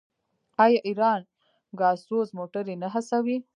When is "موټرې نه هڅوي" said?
2.37-3.37